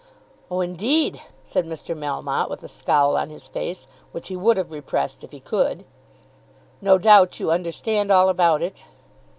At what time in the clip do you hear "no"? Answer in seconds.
6.81-6.97